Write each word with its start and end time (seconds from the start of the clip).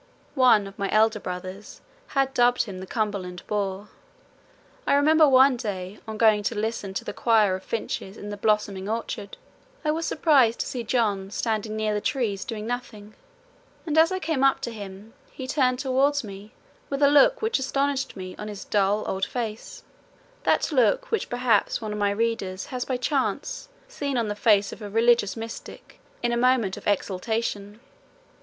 One 0.33 0.65
of 0.65 0.79
my 0.79 0.89
elder 0.89 1.19
brothers 1.19 1.79
had 2.07 2.33
dubbed 2.33 2.63
him 2.63 2.79
the 2.79 2.87
"Cumberland 2.87 3.43
boor." 3.45 3.89
I 4.87 4.95
remember 4.95 5.29
one 5.29 5.57
day 5.57 5.99
on 6.07 6.17
going 6.17 6.41
to 6.41 6.55
listen 6.55 6.95
to 6.95 7.05
the 7.05 7.13
choir 7.13 7.53
of 7.53 7.61
finches 7.61 8.17
in 8.17 8.29
the 8.31 8.35
blossoming 8.35 8.89
orchard, 8.89 9.37
I 9.85 9.91
was 9.91 10.07
surprised 10.07 10.59
to 10.61 10.65
see 10.65 10.83
John 10.83 11.29
standing 11.29 11.75
near 11.75 11.93
the 11.93 12.01
trees 12.01 12.45
doing 12.45 12.65
nothing, 12.65 13.13
and 13.85 13.95
as 13.95 14.11
I 14.11 14.17
came 14.17 14.43
up 14.43 14.59
to 14.61 14.71
him 14.71 15.13
he 15.29 15.45
turned 15.45 15.77
towards 15.77 16.23
me 16.23 16.51
with 16.89 17.03
a 17.03 17.07
look 17.07 17.43
which 17.43 17.59
astonished 17.59 18.15
me 18.15 18.35
on 18.37 18.47
his 18.47 18.65
dull 18.65 19.03
old 19.05 19.25
face 19.25 19.83
that 20.45 20.71
look 20.71 21.11
which 21.11 21.29
perhaps 21.29 21.79
one 21.79 21.93
of 21.93 21.99
my 21.99 22.09
readers 22.09 22.65
has 22.65 22.85
by 22.85 22.97
chance 22.97 23.69
seen 23.87 24.17
on 24.17 24.29
the 24.29 24.35
face 24.35 24.73
of 24.73 24.81
a 24.81 24.89
religious 24.89 25.37
mystic 25.37 25.99
in 26.23 26.31
a 26.31 26.37
moment 26.37 26.75
of 26.75 26.87
exaltation. 26.87 27.79